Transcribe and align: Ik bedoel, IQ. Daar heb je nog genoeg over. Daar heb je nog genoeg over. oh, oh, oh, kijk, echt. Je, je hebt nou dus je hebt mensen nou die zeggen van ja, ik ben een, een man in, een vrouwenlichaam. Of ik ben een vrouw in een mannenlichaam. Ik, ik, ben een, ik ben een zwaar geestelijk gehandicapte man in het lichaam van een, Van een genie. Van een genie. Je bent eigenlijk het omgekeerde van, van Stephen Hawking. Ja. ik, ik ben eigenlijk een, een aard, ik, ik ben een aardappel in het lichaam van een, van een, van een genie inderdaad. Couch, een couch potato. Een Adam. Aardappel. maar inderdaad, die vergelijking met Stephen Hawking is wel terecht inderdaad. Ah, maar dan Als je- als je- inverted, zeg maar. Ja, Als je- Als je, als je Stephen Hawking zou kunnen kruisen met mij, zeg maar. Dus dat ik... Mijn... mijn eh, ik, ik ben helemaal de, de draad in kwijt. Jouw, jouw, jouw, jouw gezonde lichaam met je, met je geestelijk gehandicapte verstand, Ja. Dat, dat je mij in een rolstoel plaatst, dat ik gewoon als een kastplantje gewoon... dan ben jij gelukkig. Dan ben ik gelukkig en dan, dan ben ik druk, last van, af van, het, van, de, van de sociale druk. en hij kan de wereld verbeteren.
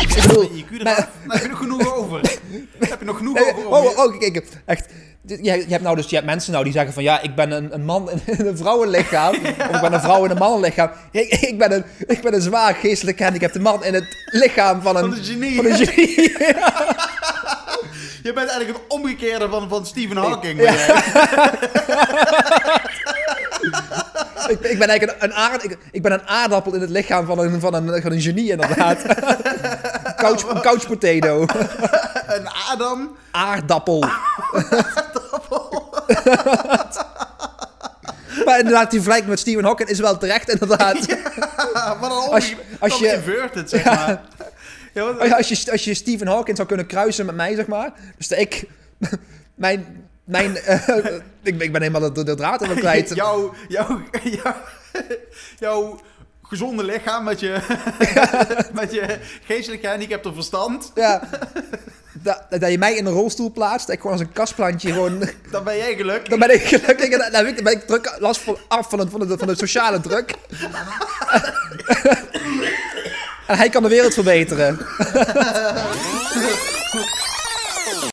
Ik 0.00 0.14
bedoel, 0.22 0.50
IQ. 0.50 0.82
Daar 0.82 1.08
heb 1.28 1.42
je 1.42 1.48
nog 1.48 1.58
genoeg 1.58 1.96
over. 1.96 2.22
Daar 2.78 2.88
heb 2.88 2.98
je 2.98 3.04
nog 3.04 3.16
genoeg 3.16 3.40
over. 3.40 3.66
oh, 3.66 3.84
oh, 3.84 3.98
oh, 3.98 4.18
kijk, 4.18 4.42
echt. 4.64 4.86
Je, 5.26 5.42
je 5.42 5.66
hebt 5.68 5.82
nou 5.82 5.96
dus 5.96 6.08
je 6.08 6.14
hebt 6.14 6.26
mensen 6.26 6.52
nou 6.52 6.64
die 6.64 6.72
zeggen 6.72 6.92
van 6.92 7.02
ja, 7.02 7.20
ik 7.20 7.34
ben 7.34 7.50
een, 7.50 7.74
een 7.74 7.84
man 7.84 8.10
in, 8.10 8.46
een 8.46 8.56
vrouwenlichaam. 8.56 9.34
Of 9.68 9.74
ik 9.74 9.80
ben 9.80 9.92
een 9.92 10.00
vrouw 10.00 10.24
in 10.24 10.30
een 10.30 10.38
mannenlichaam. 10.38 10.90
Ik, 11.10 11.32
ik, 11.32 11.58
ben 11.58 11.72
een, 11.72 11.84
ik 12.06 12.20
ben 12.20 12.34
een 12.34 12.40
zwaar 12.40 12.74
geestelijk 12.74 13.16
gehandicapte 13.16 13.60
man 13.60 13.84
in 13.84 13.94
het 13.94 14.04
lichaam 14.26 14.82
van 14.82 14.96
een, 14.96 15.02
Van 15.02 15.18
een 15.18 15.24
genie. 15.24 15.56
Van 15.56 15.64
een 15.64 15.76
genie. 15.76 16.16
Je 18.22 18.32
bent 18.32 18.50
eigenlijk 18.50 18.78
het 18.78 18.88
omgekeerde 18.88 19.48
van, 19.48 19.68
van 19.68 19.86
Stephen 19.86 20.16
Hawking. 20.16 20.62
Ja. 20.62 20.72
ik, 24.48 24.60
ik 24.60 24.78
ben 24.78 24.88
eigenlijk 24.88 25.22
een, 25.22 25.30
een 25.30 25.34
aard, 25.34 25.64
ik, 25.64 25.78
ik 25.90 26.02
ben 26.02 26.12
een 26.12 26.26
aardappel 26.26 26.74
in 26.74 26.80
het 26.80 26.90
lichaam 26.90 27.26
van 27.26 27.38
een, 27.38 27.60
van 27.60 27.74
een, 27.74 28.02
van 28.02 28.12
een 28.12 28.20
genie 28.20 28.50
inderdaad. 28.50 29.02
Couch, 30.18 30.48
een 30.48 30.60
couch 30.60 30.86
potato. 30.86 31.40
Een 32.28 32.48
Adam. 32.70 33.16
Aardappel. 33.30 34.04
maar 38.44 38.58
inderdaad, 38.58 38.90
die 38.90 39.00
vergelijking 39.00 39.28
met 39.28 39.38
Stephen 39.38 39.64
Hawking 39.64 39.88
is 39.88 39.98
wel 40.00 40.18
terecht 40.18 40.48
inderdaad. 40.48 41.16
Ah, 41.72 42.00
maar 42.00 42.08
dan 42.10 42.30
Als 42.30 42.48
je- 42.48 42.56
als 42.78 42.98
je- 42.98 43.12
inverted, 43.12 43.70
zeg 43.70 43.84
maar. 43.84 44.22
Ja, 44.94 45.02
Als 45.02 45.28
je- 45.28 45.36
Als 45.36 45.48
je, 45.48 45.70
als 45.72 45.84
je 45.84 45.94
Stephen 45.94 46.26
Hawking 46.26 46.56
zou 46.56 46.68
kunnen 46.68 46.86
kruisen 46.86 47.26
met 47.26 47.34
mij, 47.34 47.54
zeg 47.54 47.66
maar. 47.66 47.90
Dus 48.16 48.28
dat 48.28 48.38
ik... 48.38 48.64
Mijn... 49.54 50.06
mijn 50.24 50.56
eh, 50.56 50.88
ik, 51.42 51.62
ik 51.62 51.72
ben 51.72 51.82
helemaal 51.82 52.12
de, 52.12 52.24
de 52.24 52.34
draad 52.34 52.62
in 52.62 52.74
kwijt. 52.74 53.14
Jouw, 53.14 53.54
jouw, 53.68 54.00
jouw, 54.22 54.54
jouw 55.58 56.00
gezonde 56.48 56.84
lichaam 56.84 57.24
met 57.24 57.40
je, 57.40 57.60
met 58.80 58.92
je 58.92 59.18
geestelijk 59.44 59.82
gehandicapte 59.82 60.34
verstand, 60.34 60.90
Ja. 60.94 61.28
Dat, 62.22 62.42
dat 62.48 62.70
je 62.70 62.78
mij 62.78 62.94
in 62.94 63.06
een 63.06 63.12
rolstoel 63.12 63.52
plaatst, 63.52 63.86
dat 63.86 63.96
ik 63.96 64.00
gewoon 64.00 64.16
als 64.16 64.26
een 64.26 64.32
kastplantje 64.32 64.92
gewoon... 64.92 65.18
dan 65.50 65.64
ben 65.64 65.76
jij 65.76 65.96
gelukkig. 65.96 66.28
Dan 66.28 66.38
ben 66.38 66.54
ik 66.54 66.62
gelukkig 66.62 67.08
en 67.08 67.18
dan, 67.18 67.32
dan 67.32 67.64
ben 67.64 67.72
ik 67.72 67.86
druk, 67.86 68.16
last 68.18 68.40
van, 68.40 68.58
af 68.68 68.88
van, 68.88 68.98
het, 68.98 69.10
van, 69.10 69.20
de, 69.20 69.38
van 69.38 69.46
de 69.46 69.56
sociale 69.56 70.00
druk. 70.00 70.30
en 73.46 73.56
hij 73.56 73.68
kan 73.68 73.82
de 73.82 73.88
wereld 73.88 74.14
verbeteren. 74.14 74.78